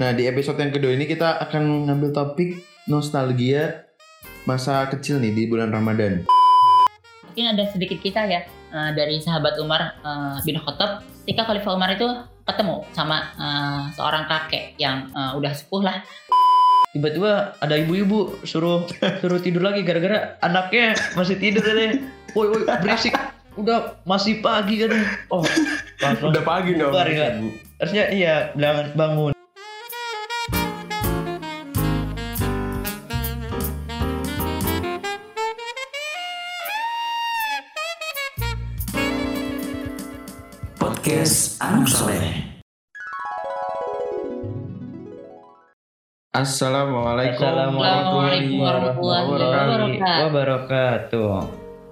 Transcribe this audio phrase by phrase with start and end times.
[0.00, 3.84] Nah, di episode yang kedua ini kita akan ngambil topik nostalgia
[4.48, 6.24] masa kecil nih di bulan Ramadan.
[7.28, 11.04] Mungkin ada sedikit kisah ya eh, dari sahabat Umar eh, bin Khattab.
[11.28, 12.08] Ketika Khalifah Umar itu
[12.48, 16.00] ketemu sama eh, seorang kakek yang eh, udah sepuh lah.
[16.90, 18.82] tiba-tiba ada ibu-ibu suruh
[19.22, 22.00] suruh tidur lagi gara-gara anaknya masih tidur deh.
[22.32, 23.12] Woi woi berisik.
[23.52, 24.96] Udah masih pagi kan.
[25.28, 25.44] Oh,
[26.00, 26.88] langsung Udah pagi dong.
[26.88, 27.36] bubar ya.
[27.76, 29.36] Harusnya iya bilang bangun.
[41.10, 42.26] Podcast Anak Soleh.
[46.30, 50.22] Assalamualaikum Assalamualaikum warahmatullahi wabarakatuh.
[50.30, 51.34] wabarakatuh.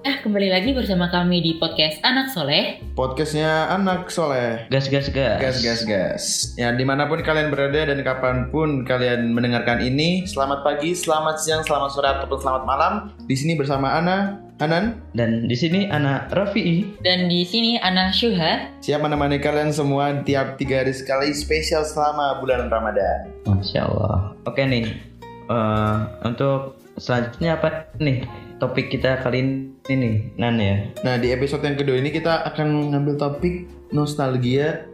[0.06, 2.78] Nah, kembali lagi bersama kami di podcast Anak Soleh.
[2.94, 4.70] Podcastnya anak soleh.
[4.70, 5.42] Gas gas gas.
[5.42, 6.22] Gas, gas, gas.
[6.54, 11.42] Ya, di mana pun kalian berada dan kapan pun kalian mendengarkan ini, selamat pagi, selamat
[11.42, 13.10] siang, selamat sore, ataupun selamat malam.
[13.26, 16.98] Di sini bersama Ana, Hanan, Dan di sini anak Rafi'i.
[16.98, 18.82] Dan di sini Ana Syuha.
[18.82, 23.30] siap menemani kalian semua tiap tiga hari sekali spesial selama bulan Ramadan.
[23.46, 24.34] Masya Allah.
[24.50, 24.98] Oke nih,
[25.46, 28.26] eh, untuk selanjutnya apa nih
[28.58, 30.90] topik kita kali ini nih, Nan ya?
[31.06, 34.90] Nah, di episode yang kedua ini kita akan ngambil topik nostalgia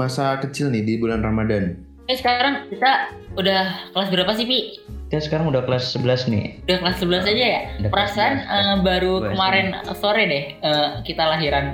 [0.00, 1.76] masa kecil nih di bulan Ramadan.
[2.04, 4.60] Eh sekarang kita udah kelas berapa sih Pi?
[5.08, 6.60] Kita sekarang udah kelas 11 nih.
[6.68, 7.60] Udah kelas 11 aja ya?
[7.80, 8.52] Udah kelas Perasaan 11.
[8.52, 9.66] eh, baru Gua kemarin
[9.96, 11.64] sore deh eh, kita lahiran.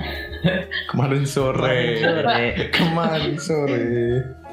[0.94, 1.98] Kemarin sore.
[1.98, 2.46] Sore.
[2.70, 3.82] Kemarin sore.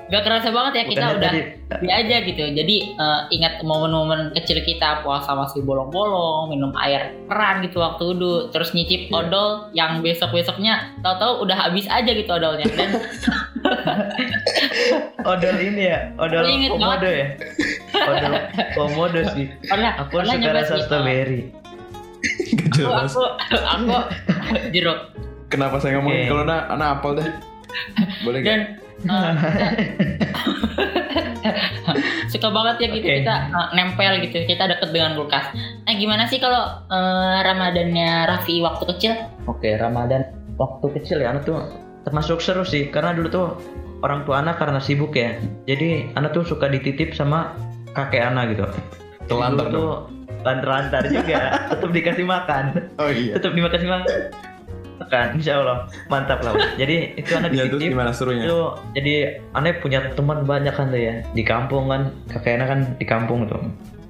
[0.07, 2.39] Gak kerasa banget ya kita Bukannya udah tadi- di aja gitu.
[2.47, 8.47] Jadi eh, ingat momen-momen kecil kita puasa masih bolong-bolong, minum air keran gitu waktu dulu,
[8.49, 9.19] terus nyicip Iya.
[9.19, 12.63] odol yang besok-besoknya tahu-tahu udah habis aja gitu odolnya.
[12.65, 12.89] Dan
[15.27, 17.27] odol ini ya, odol komodo ya.
[17.93, 18.33] Odol
[18.73, 19.45] komodo sih.
[19.61, 21.41] pernah Aku pernah suka rasa strawberry.
[22.71, 23.93] Gak Aku, aku,
[24.27, 24.99] aku jeruk
[25.47, 26.29] Kenapa saya ngomongin Oke.
[26.29, 27.27] kalau na, anak apel deh?
[28.25, 28.45] Boleh gak?
[28.45, 28.59] dan
[29.05, 29.33] eh,
[32.31, 33.17] suka banget ya gitu Oke.
[33.23, 35.53] kita eh, nempel gitu kita deket dengan kulkas.
[35.85, 39.13] Nah gimana sih kalau eh, Ramadannya Raffi waktu kecil?
[39.45, 40.25] Oke, Ramadan
[40.57, 41.61] waktu kecil ya, anak tuh
[42.07, 43.47] termasuk seru sih karena dulu tuh
[44.01, 45.37] orang tua anak karena sibuk ya.
[45.69, 47.53] Jadi anak tuh suka dititip sama
[47.93, 48.65] kakek anak gitu.
[49.27, 50.07] Telantar tuh
[50.45, 52.63] lantar-lantar juga, tetap dikasih makan,
[53.01, 53.35] Oh iya.
[53.35, 54.17] tetap dikasih makan.
[54.97, 55.85] Makan, insya Allah.
[56.09, 56.53] Mantap lah.
[56.75, 57.93] Jadi itu anak Ya dititip.
[57.93, 58.45] gimana serunya?
[58.49, 58.59] itu
[58.97, 59.13] jadi
[59.53, 61.21] aneh punya teman banyak kan tuh ya?
[61.31, 63.61] Di kampung kan kakek anak kan di kampung tuh.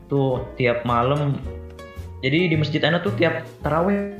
[0.07, 1.35] Tuh tiap malam.
[2.23, 4.15] Jadi di masjid anak tuh tiap taraweh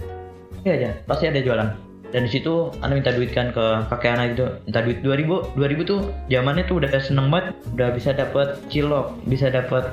[0.62, 1.70] ya aja pasti ada jualan.
[2.08, 4.46] Dan di situ anak minta duit kan ke kakek anak gitu.
[4.64, 7.56] Minta duit 2000 2000 tuh zamannya tuh udah seneng banget.
[7.76, 9.92] Udah bisa dapat cilok bisa dapat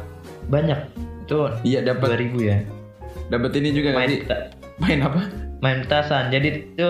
[0.51, 0.79] banyak.
[1.27, 2.59] Itu Iya dapat 2000 ya.
[3.33, 4.19] Dapat ini juga main nanti
[4.77, 5.21] main apa?
[5.65, 6.89] Main petasan jadi itu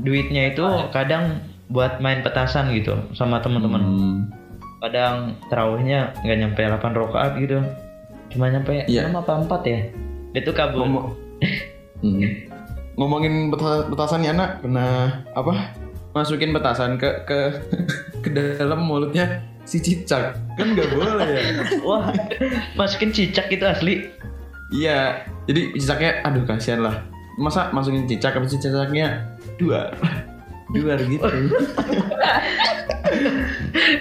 [0.00, 4.16] duitnya itu kadang buat main petasan gitu sama teman-teman Hmm.
[4.78, 5.16] kadang
[5.48, 7.58] terawihnya nggak nyampe 8 rakaat gitu
[8.30, 9.10] cuma nyampe Iya.
[9.10, 9.80] 6 apa 4 ya
[10.32, 11.06] itu kabur Ngomong
[11.98, 12.20] Hmm.
[12.94, 15.72] ngomongin peta- petasan ya anak pernah apa?
[16.12, 17.38] Masukin petasan ke ke
[18.22, 21.42] ke dalam mulutnya si cicak kan nggak boleh ya?
[21.86, 22.12] wah
[22.76, 23.94] masukin cicak itu asli
[24.70, 26.96] Iya, jadi cicaknya, aduh kasihan lah.
[27.34, 29.90] Masa masukin cicak, habis cicaknya dua,
[30.70, 31.24] dua gitu.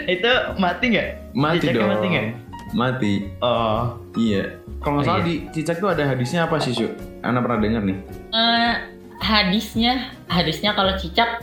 [0.05, 1.89] itu mati nggak Mati Cicaknya dong.
[1.89, 2.25] mati nggak?
[2.73, 3.13] Mati.
[3.39, 3.81] oh
[4.13, 4.43] Iya.
[4.79, 5.27] Kalau nggak Oh, salah iya.
[5.27, 6.85] di cicak tuh ada hadisnya apa sih, Su?
[7.21, 7.97] Anak pernah denger nih.
[8.29, 8.73] Eh,
[9.17, 9.93] hadisnya
[10.27, 11.41] hadisnya kalau cicak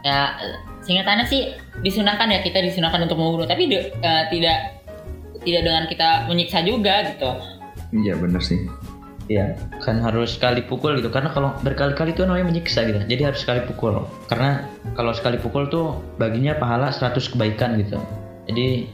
[0.00, 0.38] ya
[0.80, 1.50] singkatannya sih
[1.82, 4.78] disunahkan ya kita disunahkan untuk membunuh tapi de- eh, tidak
[5.42, 7.30] tidak dengan kita menyiksa juga gitu
[7.92, 8.70] Iya bener sih.
[9.26, 13.42] Iya kan harus sekali pukul gitu karena kalau berkali-kali itu namanya menyiksa gitu jadi harus
[13.42, 14.64] sekali pukul karena
[14.94, 17.98] kalau sekali pukul tuh baginya pahala 100 kebaikan gitu
[18.46, 18.86] jadi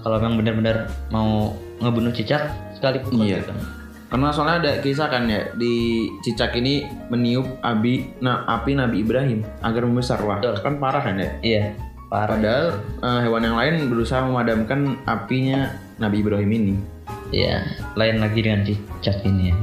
[0.00, 0.76] kalau memang benar-benar
[1.08, 3.40] mau ngebunuh cicak sekali pukul Iya.
[3.40, 3.52] gitu.
[4.12, 9.42] Karena soalnya ada kisah kan ya di cicak ini meniup abi, nah, api Nabi Ibrahim
[9.58, 10.60] agar membesar wah Betul.
[10.62, 11.30] kan parah kan ya.
[11.42, 11.64] iya
[12.06, 12.66] parah Padahal
[13.02, 16.74] eh, hewan yang lain berusaha memadamkan apinya Nabi Ibrahim ini.
[17.32, 17.64] Iya,
[17.96, 19.56] lain lagi dengan cicak ini ya.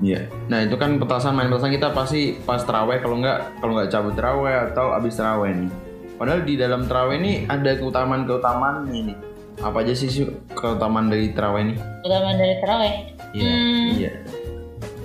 [0.00, 0.20] Iya.
[0.48, 4.14] Nah itu kan petasan main petasan kita pasti pas teraweh kalau nggak kalau nggak cabut
[4.16, 5.70] teraweh atau abis teraweh nih.
[6.16, 9.16] Padahal di dalam teraweh ini ada keutamaan keutamaannya nih.
[9.60, 10.08] Apa aja sih
[10.56, 11.74] keutamaan dari teraweh ini?
[12.00, 12.92] utama dari terawih
[13.36, 13.44] Iya.
[13.52, 14.12] Hmm, Iya.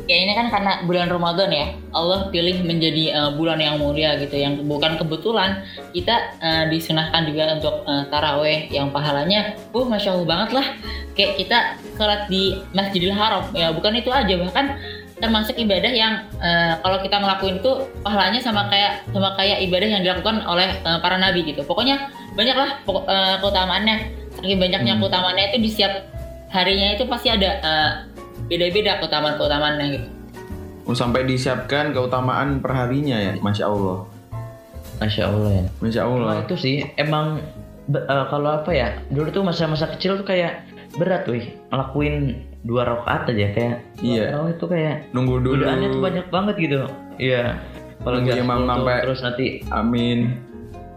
[0.06, 4.38] Ya ini kan karena bulan Ramadan ya Allah pilih menjadi uh, bulan yang mulia gitu
[4.38, 10.28] yang bukan kebetulan kita uh, disunahkan juga untuk uh, taraweh yang pahalanya uh masya Allah
[10.30, 10.68] banget lah
[11.18, 11.58] kayak kita
[11.98, 14.78] sholat di Masjidil Haram ya bukan itu aja bahkan
[15.16, 17.72] termasuk ibadah yang uh, kalau kita ngelakuin itu
[18.04, 21.64] pahalanya sama kayak sama kayak ibadah yang dilakukan oleh uh, para nabi gitu.
[21.64, 24.12] Pokoknya banyaklah pokok, uh, keutamaannya.
[24.36, 25.02] Saking banyaknya hmm.
[25.02, 26.04] keutamaannya itu di setiap
[26.52, 27.92] harinya itu pasti ada uh,
[28.50, 30.08] beda-beda keutamaan-keutamaannya gitu.
[30.86, 34.06] Oh, sampai disiapkan keutamaan perharinya ya, masya Allah.
[35.02, 35.66] Masya Allah ya.
[35.82, 36.30] Masya Allah.
[36.30, 37.42] Nah, itu sih emang
[37.90, 40.62] uh, kalau apa ya dulu tuh masa-masa kecil tuh kayak
[40.96, 41.58] berat wih.
[41.74, 44.34] Ngelakuin dua rakaat aja kayak iya.
[44.34, 45.62] oh, itu kayak nunggu dulu.
[45.62, 46.78] godaannya tuh banyak banget gitu.
[47.18, 47.60] Iya.
[48.06, 50.38] Kalau nggak imam sampai terus nanti amin.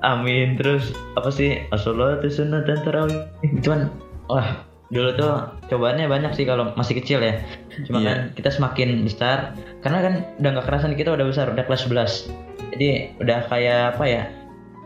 [0.04, 0.54] Amin.
[0.60, 1.64] Terus apa sih?
[1.74, 3.24] Asolat sunat dan tarawih.
[3.64, 3.88] Cuman
[4.28, 5.32] wah dulu tuh
[5.68, 7.44] cobaannya banyak sih kalau masih kecil ya
[7.84, 8.08] cuma iya.
[8.08, 9.52] kan kita semakin besar
[9.84, 12.88] karena kan udah nggak kerasan kita udah besar udah kelas 11 jadi
[13.20, 14.22] udah kayak apa ya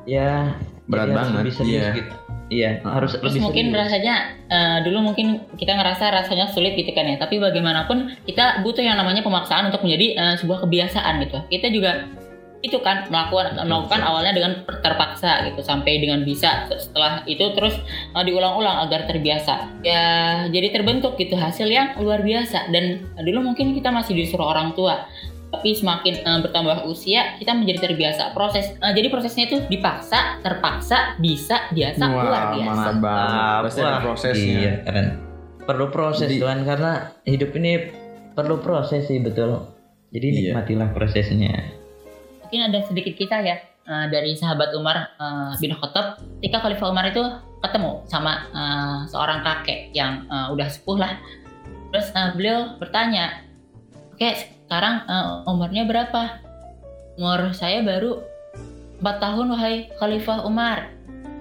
[0.04, 0.28] ya
[0.90, 1.94] berat banget bisa iya.
[1.94, 2.14] gitu
[2.52, 3.80] Iya, harus Terus lebih mungkin serius.
[3.80, 4.14] rasanya
[4.52, 7.16] uh, dulu mungkin kita ngerasa rasanya sulit gitu kan ya.
[7.16, 11.40] Tapi bagaimanapun kita butuh yang namanya pemaksaan untuk menjadi uh, sebuah kebiasaan gitu.
[11.48, 12.12] Kita juga
[12.62, 16.70] itu kan melakukan melakukan awalnya dengan terpaksa gitu sampai dengan bisa.
[16.70, 17.74] Setelah itu terus
[18.14, 19.82] uh, diulang-ulang agar terbiasa.
[19.82, 20.04] Ya
[20.46, 22.70] jadi terbentuk gitu hasil yang luar biasa.
[22.70, 25.10] Dan dulu mungkin kita masih disuruh orang tua.
[25.52, 28.30] Tapi semakin uh, bertambah usia kita menjadi terbiasa.
[28.30, 32.88] Proses uh, jadi prosesnya itu dipaksa terpaksa bisa biasa Wah, luar biasa.
[33.04, 34.56] ah, pasti ada prosesnya.
[34.62, 35.08] iya, keren.
[35.62, 37.90] Perlu proses jadi, tuan karena hidup ini
[38.38, 39.66] perlu proses sih betul.
[40.14, 40.38] Jadi iya.
[40.54, 41.81] nikmatilah prosesnya
[42.52, 47.08] mungkin ada sedikit kita ya uh, dari sahabat Umar uh, bin Khattab ketika Khalifah Umar
[47.08, 47.24] itu
[47.64, 51.16] ketemu sama uh, seorang kakek yang uh, udah sepuh lah
[51.88, 53.40] terus uh, beliau bertanya
[54.12, 56.44] oke sekarang uh, umurnya berapa?
[57.16, 58.20] Umur saya baru
[59.00, 60.92] 4 tahun wahai Khalifah Umar.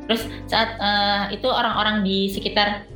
[0.07, 2.87] Terus saat uh, itu orang-orang di sekitar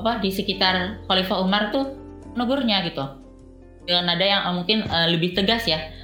[0.00, 1.96] apa di sekitar Khalifah Umar tuh
[2.32, 3.04] negurnya gitu.
[3.84, 5.99] Dengan nada yang mungkin lebih tegas ya.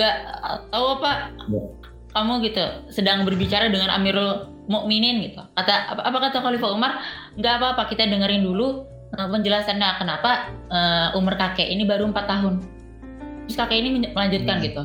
[0.00, 0.16] Gak
[0.72, 1.62] tahu apa ya.
[2.16, 5.44] kamu gitu sedang berbicara dengan Amirul Mukminin gitu.
[5.52, 6.92] Kata apa, apa kata Khalifah Umar?
[7.36, 12.64] Gak apa-apa kita dengerin dulu uh, penjelasannya kenapa uh, umur kakek ini baru empat tahun.
[13.44, 14.64] Terus kakek ini melanjutkan hmm.
[14.64, 14.82] gitu.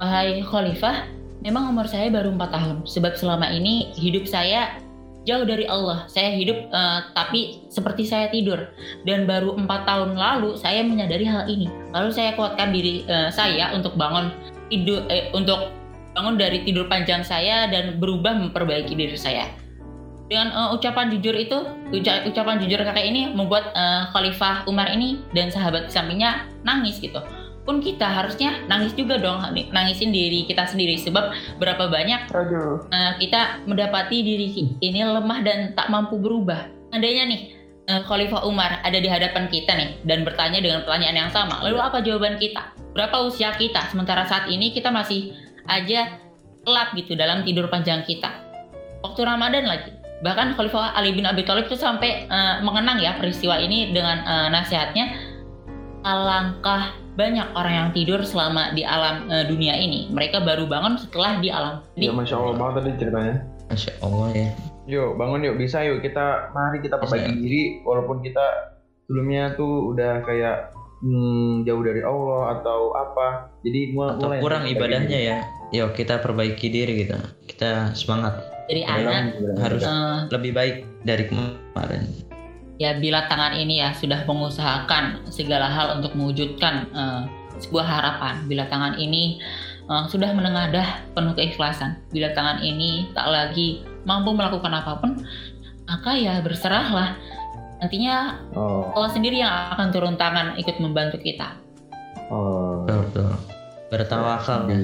[0.00, 1.10] Wahai Khalifah,
[1.44, 2.76] memang umur saya baru empat tahun.
[2.88, 4.80] Sebab selama ini hidup saya
[5.28, 6.08] jauh dari Allah.
[6.08, 8.70] Saya hidup uh, tapi seperti saya tidur.
[9.04, 11.68] Dan baru empat tahun lalu saya menyadari hal ini.
[11.92, 14.32] Lalu saya kuatkan diri uh, saya untuk bangun
[14.72, 15.72] tidur, eh, untuk
[16.16, 19.48] bangun dari tidur panjang saya dan berubah memperbaiki diri saya
[20.30, 21.58] dengan uh, ucapan jujur itu
[22.30, 27.18] ucapan jujur kakek ini membuat uh, Khalifah Umar ini dan sahabat sampingnya nangis gitu
[27.70, 29.38] pun kita harusnya nangis juga dong
[29.70, 30.98] nangisin diri kita sendiri.
[30.98, 31.30] Sebab
[31.62, 36.66] berapa banyak uh, kita mendapati diri ini lemah dan tak mampu berubah.
[36.90, 37.40] Andainya nih
[37.86, 41.62] uh, Khalifah Umar ada di hadapan kita nih dan bertanya dengan pertanyaan yang sama.
[41.62, 42.74] Lalu apa jawaban kita?
[42.90, 43.86] Berapa usia kita?
[43.94, 45.30] Sementara saat ini kita masih
[45.70, 46.18] aja
[46.66, 48.34] kelap gitu dalam tidur panjang kita.
[49.06, 49.94] Waktu Ramadan lagi.
[50.20, 54.52] Bahkan Khalifah Ali bin Abi Thalib itu sampai uh, mengenang ya peristiwa ini dengan uh,
[54.52, 55.29] nasihatnya
[56.02, 60.08] alangkah banyak orang yang tidur selama di alam uh, dunia ini.
[60.08, 61.84] Mereka baru bangun setelah di alam.
[61.98, 63.34] Iya, masya Allah banget tadi ceritanya.
[63.68, 64.48] Masya Allah ya.
[64.90, 68.74] Yuk bangun yuk bisa yuk kita mari kita perbaiki diri walaupun kita
[69.06, 73.52] sebelumnya tuh udah kayak hmm, jauh dari Allah atau apa.
[73.62, 75.38] Jadi mulai atau kurang ibadahnya ya.
[75.70, 77.20] Yuk kita perbaiki diri gitu.
[77.46, 78.40] Kita semangat
[78.70, 82.29] jadi anak harus uh, lebih baik dari kemarin
[82.80, 87.28] ya bila tangan ini ya sudah mengusahakan segala hal untuk mewujudkan uh,
[87.60, 88.48] sebuah harapan.
[88.48, 89.36] Bila tangan ini
[89.92, 92.00] uh, sudah menengadah penuh keikhlasan.
[92.08, 95.20] Bila tangan ini tak lagi mampu melakukan apa pun
[95.84, 97.20] maka ya berserahlah.
[97.84, 98.88] Nantinya oh.
[98.96, 101.60] Allah sendiri yang akan turun tangan ikut membantu kita.
[102.32, 102.88] Oh.
[102.88, 103.30] betul, betul.
[103.92, 104.72] Bertawakal.
[104.72, 104.80] Ya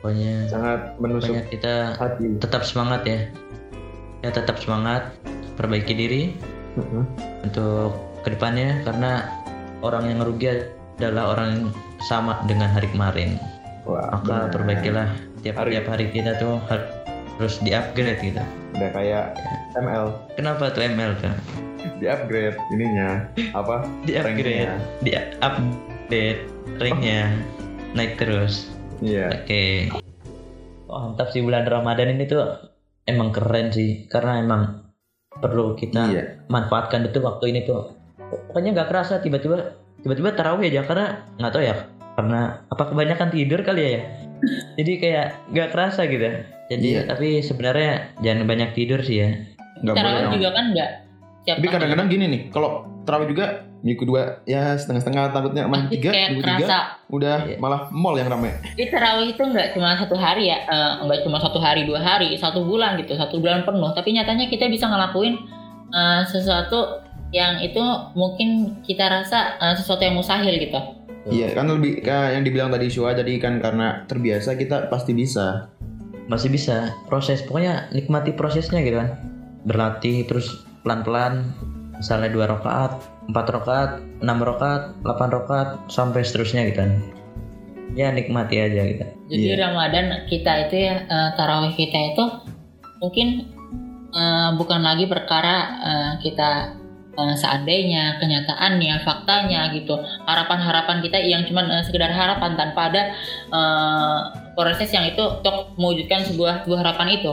[0.00, 2.24] pokoknya sangat menusuk pokoknya kita hati.
[2.40, 3.20] tetap semangat ya.
[4.24, 5.12] Ya tetap semangat.
[5.54, 6.22] Perbaiki diri
[6.78, 7.04] uh-huh.
[7.42, 9.28] untuk ke depannya karena
[9.84, 10.64] orang yang rugi
[11.00, 11.64] adalah orang yang
[12.06, 13.36] sama dengan hari kemarin
[13.84, 14.52] Wah, maka bener.
[14.54, 15.08] perbaikilah
[15.44, 15.70] tiap hari.
[15.76, 18.42] tiap hari kita tuh harus di upgrade gitu
[18.74, 19.56] udah kayak ya.
[19.78, 20.06] ML
[20.38, 21.34] kenapa tuh ML kan
[22.00, 24.72] di upgrade ininya apa di upgrade
[25.04, 25.10] di
[25.42, 26.40] update
[26.80, 27.62] ringnya oh
[27.94, 28.68] naik terus.
[29.00, 29.30] Iya.
[29.30, 29.30] Yeah.
[29.30, 29.46] Oke.
[29.46, 29.72] Okay.
[30.90, 32.44] Oh, mantap sih bulan Ramadan ini tuh
[33.08, 34.83] emang keren sih karena emang
[35.42, 36.26] perlu kita yeah.
[36.46, 37.94] manfaatkan betul waktu ini tuh.
[38.50, 41.06] Pokoknya nggak kerasa tiba-tiba tiba-tiba tarawih aja karena
[41.40, 41.76] nggak tahu ya
[42.14, 44.02] karena apa kebanyakan tidur kali ya ya
[44.78, 46.28] jadi kayak nggak kerasa gitu
[46.68, 47.02] jadi Iya.
[47.08, 49.30] tapi sebenarnya jangan banyak tidur sih ya
[49.80, 50.90] nggak boleh Tarawih juga kan enggak
[51.44, 56.08] siapa Tapi kadang-kadang gini nih, kalau terawih juga minggu kedua ya setengah-setengah takutnya main tiga,
[56.08, 56.78] minggu kerasa tiga
[57.12, 57.56] udah Iya.
[57.60, 58.48] malah mall yang rame.
[58.72, 62.32] Di tarawih itu nggak cuma satu hari ya, eh, nggak cuma satu hari, dua hari,
[62.40, 63.92] satu bulan gitu, satu bulan penuh.
[63.92, 65.36] Tapi nyatanya kita bisa ngelakuin
[65.92, 67.82] eh, sesuatu yang itu
[68.16, 70.80] mungkin kita rasa eh, sesuatu yang mustahil gitu.
[71.24, 75.68] Iya kan lebih kayak yang dibilang tadi Shua jadi kan karena terbiasa kita pasti bisa.
[76.24, 79.20] masih bisa proses pokoknya nikmati prosesnya gitu kan
[79.68, 81.50] berlatih terus pelan-pelan
[81.96, 82.92] misalnya dua rakaat
[83.26, 86.92] empat rakaat enam rakaat delapan rakaat sampai seterusnya gitu kan
[87.94, 89.56] ya nikmati aja gitu Jadi Iya.
[89.64, 92.24] Ramadan kita itu ya eh, tarawih kita itu
[93.00, 93.28] mungkin
[94.12, 96.50] eh, bukan lagi perkara eh, kita
[97.14, 99.94] eh, seandainya kenyataannya faktanya gitu
[100.26, 103.02] harapan-harapan kita yang cuma sekedar harapan tanpa ada
[103.48, 104.20] eh,
[104.52, 107.32] proses yang itu untuk mewujudkan sebuah sebuah harapan itu.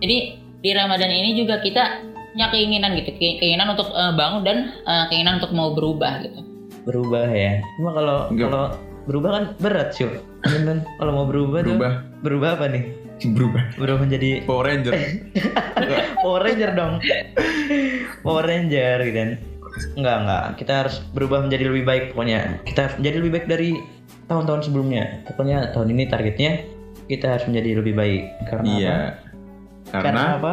[0.00, 0.16] Jadi
[0.64, 5.04] di Ramadan ini juga kita punya keinginan gitu, ke- keinginan untuk eh, bangun dan eh,
[5.08, 6.40] keinginan untuk mau berubah gitu.
[6.84, 8.64] berubah ya cuma kalau kalau
[9.04, 10.04] berubah kan berat sih
[10.98, 12.84] kalau mau berubah, tuh Berubah, berubah apa nih
[13.24, 13.62] berubah.
[13.78, 14.92] berubah menjadi Power Ranger.
[16.24, 16.94] Power Ranger dong
[18.20, 19.30] Power Ranger gitu kan
[19.98, 20.44] Enggak, enggak.
[20.54, 22.62] Kita harus berubah menjadi lebih baik pokoknya.
[22.62, 23.70] Kita harus menjadi lebih baik dari
[24.30, 25.26] tahun-tahun sebelumnya.
[25.26, 26.52] Pokoknya tahun ini targetnya
[27.10, 28.22] kita harus menjadi lebih baik.
[28.46, 28.78] Karena apa?
[28.78, 28.96] iya.
[29.90, 30.52] Karena Karena apa?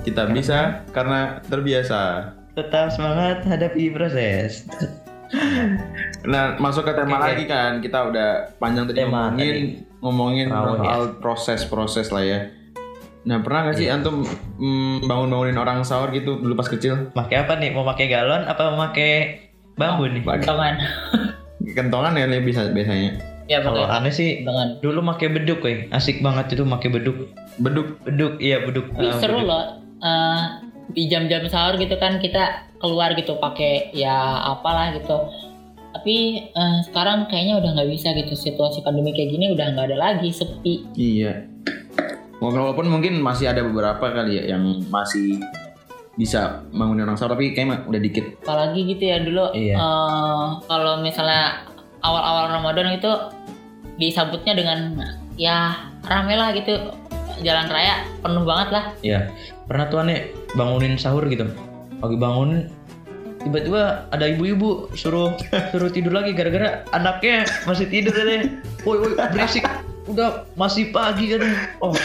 [0.00, 0.58] Kita bisa
[0.90, 2.32] karena terbiasa.
[2.52, 4.64] Tetap semangat hadapi proses.
[6.22, 7.80] Nah, masuk ke tema Oke, lagi kan.
[7.80, 9.56] Kita udah panjang tadi Tema ngomongin
[9.98, 10.76] ngomongin Terawih, ya.
[10.82, 12.38] soal proses-proses lah ya.
[13.22, 13.96] Nah, pernah gak sih Iya.
[13.96, 14.26] antum
[14.58, 17.08] mm, bangun-bangunin orang sahur gitu dulu pas kecil?
[17.12, 17.70] Pakai apa nih?
[17.70, 19.40] Mau pakai galon apa mau pakai
[19.72, 20.20] bambu nih?
[20.20, 20.74] Kentongan.
[21.72, 23.16] kentongan ya lebih bisa biasanya.
[23.46, 24.68] ya Kalau aneh sih kentongan.
[24.78, 25.86] dulu pakai beduk, weh.
[25.88, 27.16] Asik banget itu pakai beduk.
[27.56, 27.88] Beduk.
[28.02, 28.90] Beduk, iya beduk.
[28.90, 29.48] Tapi Ah, seru beduk.
[29.48, 29.64] loh.
[30.02, 30.40] Eh,
[30.92, 35.30] di jam-jam sahur gitu kan kita keluar gitu pakai ya apalah gitu.
[35.92, 36.16] Tapi
[36.50, 40.28] eh, sekarang kayaknya udah nggak bisa gitu situasi pandemi kayak gini udah nggak ada lagi
[40.34, 40.90] sepi.
[40.98, 41.46] Iya.
[42.42, 45.38] Walaupun mungkin masih ada beberapa kali ya yang masih
[46.12, 48.24] bisa bangunin orang sahur tapi kayaknya udah dikit.
[48.42, 49.76] Apalagi gitu ya dulu Iya.
[49.78, 51.62] eh, kalau misalnya
[52.02, 53.12] awal-awal Ramadan itu
[53.96, 54.98] disambutnya dengan
[55.38, 56.74] ya rame lah gitu
[57.40, 58.84] jalan raya penuh banget lah.
[59.00, 59.20] Iya.
[59.72, 61.48] Pernah tuh aneh bangunin sahur gitu.
[61.96, 62.68] Pagi bangun
[63.40, 65.32] tiba-tiba ada ibu-ibu suruh
[65.72, 68.52] suruh tidur lagi gara-gara anaknya masih tidur deh.
[68.84, 69.64] Woi woi berisik.
[70.04, 71.40] Udah masih pagi kan.
[71.80, 71.96] Oh,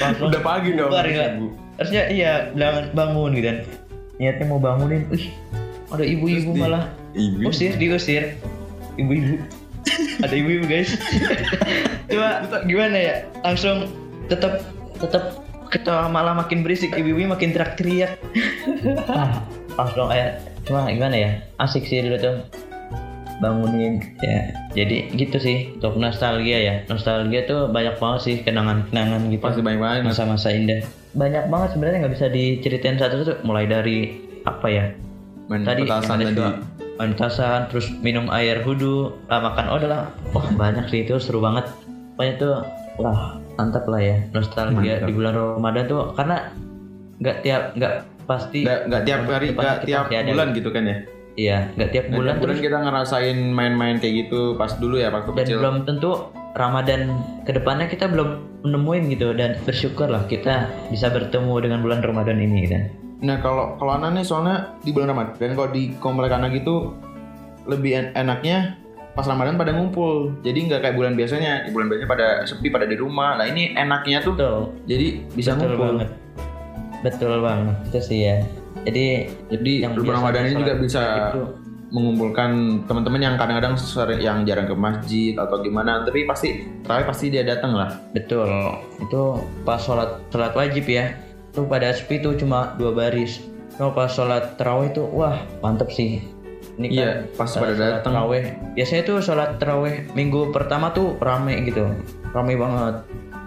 [0.00, 1.36] langsung pagi bubar, ya.
[1.76, 3.58] Harusnya iya bilang bangun gitu kan.
[4.16, 5.28] Niatnya mau bangunin, ih
[5.92, 7.52] ada ibu-ibu di- malah Ibu.
[7.52, 8.32] usir diusir.
[8.96, 9.44] Ibu-ibu.
[10.24, 10.96] ada ibu-ibu guys.
[12.10, 13.14] Coba gimana ya?
[13.44, 13.92] Langsung
[14.32, 14.64] tetap
[14.96, 15.39] tetap
[15.70, 18.18] kita malah makin berisik ibu-ibu makin teriak-teriak.
[19.06, 19.46] ah,
[19.78, 21.30] langsung kayak cuma gimana ya?
[21.62, 22.36] Asik sih dulu tuh
[23.40, 24.52] bangunin ya.
[24.76, 26.74] Jadi gitu sih untuk nostalgia ya.
[26.90, 29.42] Nostalgia tuh banyak banget sih kenangan-kenangan gitu.
[29.42, 30.00] Pasti banyak banget.
[30.04, 30.82] masa-masa indah.
[31.16, 33.46] Banyak banget sebenarnya nggak bisa diceritain satu-satu.
[33.46, 33.98] Mulai dari
[34.44, 34.84] apa ya
[35.50, 36.38] Main tadi petasan tadi.
[36.96, 40.06] main petasan terus minum air lah makan oh lah.
[40.36, 41.66] Wah banyak sih itu seru banget.
[42.14, 42.54] Pokoknya tuh
[43.00, 43.20] wah
[43.56, 45.08] mantap lah ya nostalgia Mantap.
[45.08, 46.36] di bulan Ramadan tuh karena
[47.18, 47.92] nggak tiap nggak
[48.24, 50.30] pasti Nggak, tiap hari, nggak tiap pasti ada.
[50.30, 50.96] bulan gitu kan ya.
[51.34, 55.08] iya nggak tiap bulan tiap bulan terus kita ngerasain main-main kayak gitu pas dulu ya
[55.08, 55.58] waktu dan kecil.
[55.58, 56.10] belum tentu
[56.50, 57.00] Ramadan
[57.44, 58.28] ke depannya kita belum
[58.62, 62.76] menemuin gitu dan bersyukur lah kita bisa bertemu dengan bulan Ramadan ini gitu.
[63.20, 66.96] Nah kalau kalau anak nih soalnya di bulan Ramadan dan kalau di komplek anak gitu
[67.64, 68.79] lebih en- enaknya
[69.14, 70.32] pas Ramadan pada ngumpul.
[70.46, 71.66] Jadi nggak kayak bulan biasanya.
[71.66, 73.36] Di bulan biasanya pada sepi pada di rumah.
[73.36, 74.58] Nah ini enaknya tuh Betul.
[74.86, 75.84] jadi bisa Betul ngumpul.
[75.84, 76.08] banget.
[77.00, 77.76] Betul banget.
[77.90, 78.36] Itu sih ya.
[78.86, 79.06] Jadi
[79.50, 81.02] Jadi Yang bulan Ramadan ini juga bisa
[81.34, 81.42] itu
[81.90, 82.50] mengumpulkan
[82.86, 83.74] teman-teman yang kadang-kadang
[84.22, 86.06] yang jarang ke masjid atau gimana.
[86.06, 87.90] Tapi pasti terawih pasti dia datang lah.
[88.14, 88.46] betul.
[89.02, 91.12] Itu pas sholat sholat wajib ya.
[91.50, 93.42] Tuh pada sepi tuh cuma dua baris.
[93.74, 96.22] Kalau pas sholat terawih tuh wah mantep sih.
[96.80, 98.12] Ini kan Iya pasti pada sholat datang.
[98.16, 98.44] terawih.
[98.72, 101.84] Biasanya tuh sholat terawih minggu pertama tuh rame gitu,
[102.32, 102.94] rame banget.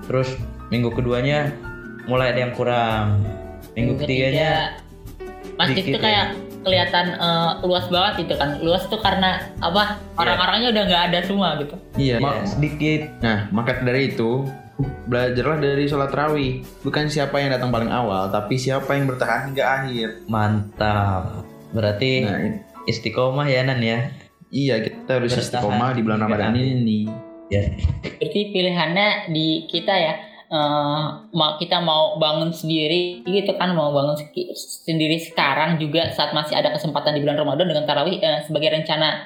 [0.06, 0.30] Terus
[0.70, 1.50] minggu keduanya
[2.06, 3.26] mulai ada yang kurang.
[3.74, 4.78] Minggu, ketiganya
[5.58, 6.06] masjid dikit tuh ya.
[6.06, 6.28] kayak
[6.62, 8.50] kelihatan eh, luas banget gitu kan.
[8.62, 9.98] Luas tuh karena apa?
[10.14, 11.76] Orang-orangnya udah nggak ada semua gitu.
[11.98, 12.22] Iya.
[12.22, 13.02] ya, Ma- sedikit.
[13.20, 14.46] Nah, maka dari itu
[15.10, 16.62] belajarlah dari sholat tarawih.
[16.82, 20.08] Bukan siapa yang datang paling awal, tapi siapa yang bertahan hingga akhir.
[20.30, 21.42] Mantap.
[21.74, 22.38] Berarti Nah,
[22.86, 24.12] istiqomah ya Nan ya.
[24.54, 27.10] Iya, kita harus Bertahan istiqomah di bulan Ramadan ini.
[27.50, 27.74] Ya.
[28.22, 30.14] Berarti pilihannya di kita ya.
[30.54, 34.14] eh, mau kita mau bangun sendiri gitu kan mau bangun
[34.86, 39.26] sendiri sekarang juga saat masih ada kesempatan di bulan Ramadan dengan tarawih eh, sebagai rencana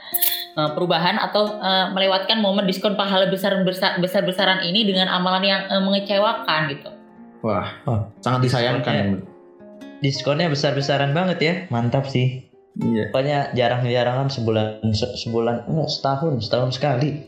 [0.55, 5.43] eh, perubahan atau eh, melewatkan momen diskon pahala besar besar besar besaran ini dengan amalan
[5.43, 6.89] yang eh, mengecewakan gitu.
[7.43, 9.19] Wah, Oh, sangat disayangkan.
[9.99, 11.53] diskonnya besar-besaran banget ya.
[11.67, 12.46] Mantap sih.
[12.77, 13.03] Iya.
[13.09, 17.25] Pokoknya jarang-jarang kan sebulan se- sebulan enggak, setahun setahun sekali.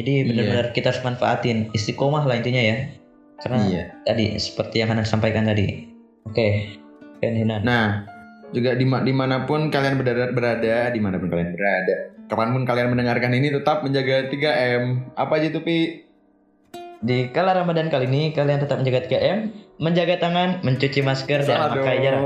[0.00, 0.24] Jadi Iya.
[0.26, 2.76] benar-benar kita harus manfaatin istiqomah lah intinya ya.
[3.42, 3.82] Karena Iya.
[4.06, 5.86] tadi seperti yang Hanan sampaikan tadi.
[6.26, 6.78] Oke,
[7.18, 7.62] Ken Hinan.
[7.66, 8.06] Nah,
[8.54, 11.96] juga dima- di mana pun kalian berada, berada, di mana pun kalian berada,
[12.30, 15.14] kapan pun kalian mendengarkan ini tetap menjaga 3M.
[15.18, 16.06] Apa aja tuh, Pi?
[17.02, 21.70] Di kala Ramadan kali ini kalian tetap menjaga 3M, menjaga tangan, mencuci masker dan Salah
[21.72, 22.22] memakai jarak.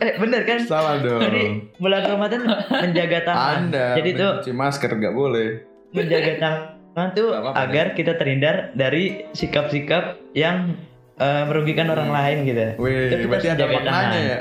[0.00, 0.58] Eh, bener kan?
[0.60, 1.54] Salah Jadi dong.
[1.78, 3.70] bulan Ramadan menjaga tangan.
[3.70, 5.48] Anda Jadi tuh mencuci masker nggak boleh.
[5.90, 10.74] menjaga tangan tuh agar kita terhindar dari sikap-sikap yang
[11.14, 12.74] eh, merugikan orang lain gitu.
[12.76, 14.18] Wih, Itu kita berarti ada maknanya tangan.
[14.24, 14.38] ya?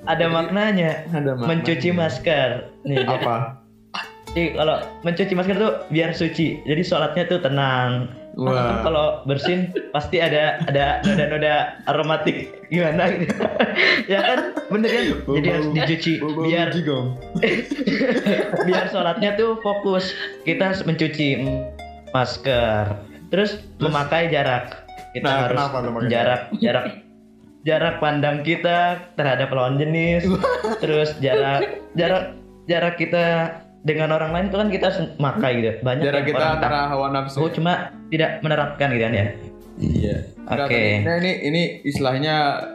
[0.00, 1.48] Ada maknanya Ada maknanya.
[1.48, 2.48] mencuci masker.
[2.84, 3.36] Nih, jadi, Apa?
[4.30, 6.62] Jadi kalau mencuci masker tuh biar suci.
[6.62, 8.14] Jadi sholatnya tuh tenang.
[8.38, 8.86] Wah.
[8.86, 13.34] kalau bersin pasti ada ada noda-noda aromatik gimana gitu.
[14.12, 15.04] ya kan bener kan?
[15.34, 16.12] Jadi harus dicuci
[16.46, 17.18] biar jigong.
[18.70, 20.14] biar sholatnya tuh fokus.
[20.46, 21.42] Kita harus mencuci
[22.14, 22.94] masker.
[23.34, 24.78] Terus memakai jarak.
[25.10, 26.86] Kita Nah, harus pakai jarak jarak
[27.66, 30.22] jarak pandang kita terhadap lawan jenis.
[30.82, 32.38] terus jarak jarak
[32.70, 35.70] jarak kita dengan orang lain itu kan kita memakai gitu.
[35.80, 37.38] Banyak Jarak kita orang antara hawa nafsu.
[37.40, 37.72] Oh cuma
[38.08, 39.26] tidak menerapkan gitu kan ya.
[39.80, 40.16] Iya.
[40.44, 40.68] Oke.
[40.68, 42.34] tadi- Nah, ini ini istilahnya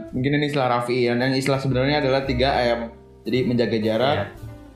[0.10, 2.90] mungkin ini istilah Raffi yang yang istilah sebenarnya adalah 3M.
[3.22, 4.26] Jadi menjaga jarak, Iya.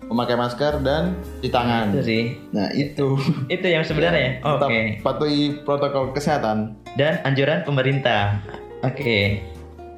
[0.05, 1.03] memakai masker dan
[1.37, 1.89] di tangan.
[1.89, 2.23] Itu sih.
[2.49, 3.17] Nah, itu.
[3.49, 4.41] Itu yang sebenarnya.
[4.41, 4.81] Tetap Oke.
[5.01, 6.77] patuhi protokol kesehatan.
[6.93, 8.37] Dan anjuran pemerintah.
[8.81, 9.41] Oke.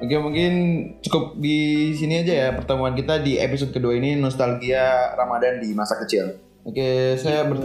[0.02, 0.52] Oke, mungkin
[0.98, 5.94] cukup di sini aja ya pertemuan kita di episode kedua ini nostalgia Ramadan di masa
[6.02, 6.42] kecil.
[6.66, 7.62] Oke, saya ber-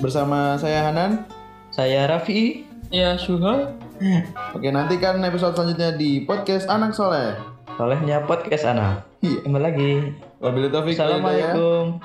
[0.00, 1.28] bersama saya Hanan.
[1.68, 2.64] Saya Raffi.
[2.88, 3.76] Ya Syuha.
[4.56, 7.36] Oke, nantikan episode selanjutnya di podcast Anak Soleh.
[7.76, 9.04] Solehnya podcast anak.
[9.20, 9.44] Iya.
[9.44, 9.92] Kembali lagi.
[10.40, 10.96] Wabillahi taufiq.
[10.96, 12.00] Assalamualaikum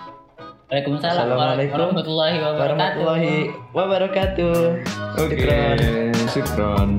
[0.72, 3.00] Waalaikumsalam Assalamualaikum warahmatullahi wabarakatuh.
[3.04, 3.36] warahmatullahi
[3.76, 4.56] wabarakatuh.
[5.20, 5.80] Oke, Syukron.
[6.32, 6.90] syukron.